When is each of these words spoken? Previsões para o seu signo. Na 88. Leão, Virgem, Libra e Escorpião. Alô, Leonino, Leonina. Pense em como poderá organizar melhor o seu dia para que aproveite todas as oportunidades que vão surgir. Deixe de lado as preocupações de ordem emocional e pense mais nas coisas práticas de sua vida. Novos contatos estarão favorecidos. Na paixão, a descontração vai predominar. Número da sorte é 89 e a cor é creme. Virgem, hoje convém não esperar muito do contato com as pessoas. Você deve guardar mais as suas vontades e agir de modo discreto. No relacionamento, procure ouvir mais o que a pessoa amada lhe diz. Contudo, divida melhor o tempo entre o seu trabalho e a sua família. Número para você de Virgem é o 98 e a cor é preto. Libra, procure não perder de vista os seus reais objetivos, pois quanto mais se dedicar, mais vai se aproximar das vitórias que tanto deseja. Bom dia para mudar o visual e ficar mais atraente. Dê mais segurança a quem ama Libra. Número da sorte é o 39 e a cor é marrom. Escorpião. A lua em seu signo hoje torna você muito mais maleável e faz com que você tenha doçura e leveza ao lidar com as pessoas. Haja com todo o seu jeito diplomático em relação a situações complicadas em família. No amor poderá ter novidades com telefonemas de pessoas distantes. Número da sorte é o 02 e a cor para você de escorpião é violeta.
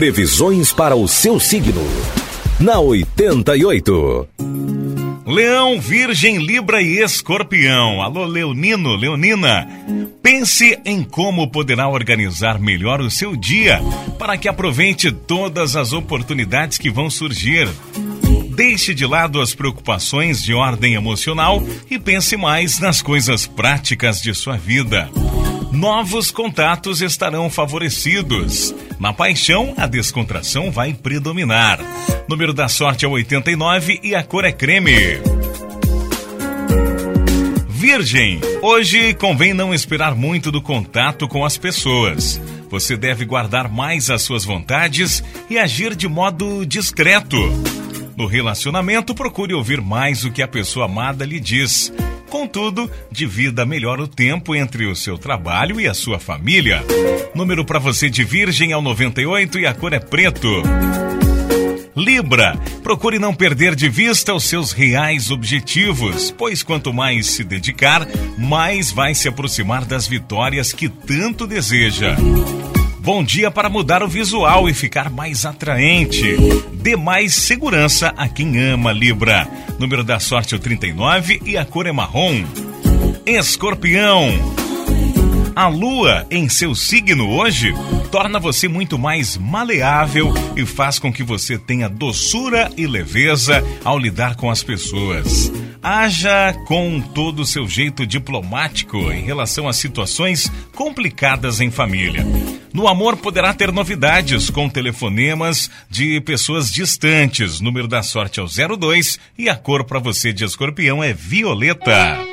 Previsões 0.00 0.72
para 0.72 0.96
o 0.96 1.06
seu 1.06 1.38
signo. 1.38 1.82
Na 2.58 2.80
88. 2.80 4.26
Leão, 5.26 5.78
Virgem, 5.78 6.38
Libra 6.38 6.80
e 6.80 7.02
Escorpião. 7.02 8.00
Alô, 8.00 8.24
Leonino, 8.24 8.96
Leonina. 8.96 9.68
Pense 10.22 10.80
em 10.86 11.02
como 11.02 11.50
poderá 11.50 11.86
organizar 11.86 12.58
melhor 12.58 13.02
o 13.02 13.10
seu 13.10 13.36
dia 13.36 13.78
para 14.18 14.38
que 14.38 14.48
aproveite 14.48 15.12
todas 15.12 15.76
as 15.76 15.92
oportunidades 15.92 16.78
que 16.78 16.88
vão 16.88 17.10
surgir. 17.10 17.68
Deixe 18.56 18.94
de 18.94 19.04
lado 19.04 19.38
as 19.38 19.54
preocupações 19.54 20.42
de 20.42 20.54
ordem 20.54 20.94
emocional 20.94 21.62
e 21.90 21.98
pense 21.98 22.38
mais 22.38 22.78
nas 22.78 23.02
coisas 23.02 23.46
práticas 23.46 24.22
de 24.22 24.34
sua 24.34 24.56
vida. 24.56 25.10
Novos 25.72 26.32
contatos 26.32 27.00
estarão 27.00 27.48
favorecidos. 27.48 28.74
Na 28.98 29.12
paixão, 29.12 29.72
a 29.76 29.86
descontração 29.86 30.70
vai 30.70 30.92
predominar. 30.92 31.78
Número 32.28 32.52
da 32.52 32.68
sorte 32.68 33.04
é 33.04 33.08
89 33.08 34.00
e 34.02 34.14
a 34.14 34.22
cor 34.22 34.44
é 34.44 34.50
creme. 34.50 35.20
Virgem, 37.68 38.40
hoje 38.60 39.14
convém 39.14 39.54
não 39.54 39.72
esperar 39.72 40.14
muito 40.14 40.50
do 40.50 40.60
contato 40.60 41.28
com 41.28 41.44
as 41.44 41.56
pessoas. 41.56 42.40
Você 42.68 42.96
deve 42.96 43.24
guardar 43.24 43.70
mais 43.70 44.10
as 44.10 44.22
suas 44.22 44.44
vontades 44.44 45.22
e 45.48 45.58
agir 45.58 45.94
de 45.94 46.08
modo 46.08 46.66
discreto. 46.66 47.38
No 48.16 48.26
relacionamento, 48.26 49.14
procure 49.14 49.54
ouvir 49.54 49.80
mais 49.80 50.24
o 50.24 50.30
que 50.30 50.42
a 50.42 50.48
pessoa 50.48 50.84
amada 50.84 51.24
lhe 51.24 51.40
diz. 51.40 51.92
Contudo, 52.30 52.88
divida 53.10 53.66
melhor 53.66 54.00
o 54.00 54.06
tempo 54.06 54.54
entre 54.54 54.86
o 54.86 54.94
seu 54.94 55.18
trabalho 55.18 55.80
e 55.80 55.88
a 55.88 55.92
sua 55.92 56.18
família. 56.18 56.82
Número 57.34 57.64
para 57.64 57.80
você 57.80 58.08
de 58.08 58.22
Virgem 58.22 58.70
é 58.70 58.76
o 58.76 58.80
98 58.80 59.58
e 59.58 59.66
a 59.66 59.74
cor 59.74 59.92
é 59.92 59.98
preto. 59.98 60.48
Libra, 61.96 62.56
procure 62.82 63.18
não 63.18 63.34
perder 63.34 63.74
de 63.74 63.88
vista 63.88 64.32
os 64.32 64.44
seus 64.44 64.70
reais 64.72 65.30
objetivos, 65.30 66.30
pois 66.30 66.62
quanto 66.62 66.94
mais 66.94 67.26
se 67.26 67.42
dedicar, 67.42 68.06
mais 68.38 68.92
vai 68.92 69.14
se 69.14 69.28
aproximar 69.28 69.84
das 69.84 70.06
vitórias 70.06 70.72
que 70.72 70.88
tanto 70.88 71.46
deseja. 71.46 72.16
Bom 73.12 73.24
dia 73.24 73.50
para 73.50 73.68
mudar 73.68 74.04
o 74.04 74.08
visual 74.08 74.68
e 74.68 74.72
ficar 74.72 75.10
mais 75.10 75.44
atraente. 75.44 76.36
Dê 76.74 76.94
mais 76.94 77.34
segurança 77.34 78.14
a 78.16 78.28
quem 78.28 78.56
ama 78.56 78.92
Libra. 78.92 79.48
Número 79.80 80.04
da 80.04 80.20
sorte 80.20 80.54
é 80.54 80.56
o 80.56 80.60
39 80.60 81.42
e 81.44 81.56
a 81.56 81.64
cor 81.64 81.88
é 81.88 81.92
marrom. 81.92 82.44
Escorpião. 83.26 84.28
A 85.56 85.66
lua 85.66 86.24
em 86.30 86.48
seu 86.48 86.72
signo 86.72 87.28
hoje 87.28 87.74
torna 88.12 88.38
você 88.38 88.68
muito 88.68 88.96
mais 88.96 89.36
maleável 89.36 90.32
e 90.54 90.64
faz 90.64 91.00
com 91.00 91.12
que 91.12 91.24
você 91.24 91.58
tenha 91.58 91.88
doçura 91.88 92.70
e 92.76 92.86
leveza 92.86 93.60
ao 93.82 93.98
lidar 93.98 94.36
com 94.36 94.48
as 94.48 94.62
pessoas. 94.62 95.52
Haja 95.82 96.54
com 96.64 97.00
todo 97.00 97.40
o 97.40 97.46
seu 97.46 97.66
jeito 97.66 98.06
diplomático 98.06 99.10
em 99.10 99.24
relação 99.24 99.66
a 99.66 99.72
situações 99.72 100.50
complicadas 100.72 101.60
em 101.60 101.72
família. 101.72 102.24
No 102.72 102.86
amor 102.86 103.16
poderá 103.16 103.52
ter 103.52 103.72
novidades 103.72 104.48
com 104.48 104.68
telefonemas 104.68 105.70
de 105.88 106.20
pessoas 106.20 106.70
distantes. 106.70 107.60
Número 107.60 107.88
da 107.88 108.02
sorte 108.02 108.38
é 108.38 108.42
o 108.42 108.76
02 108.76 109.18
e 109.36 109.48
a 109.48 109.56
cor 109.56 109.84
para 109.84 109.98
você 109.98 110.32
de 110.32 110.44
escorpião 110.44 111.02
é 111.02 111.12
violeta. 111.12 112.29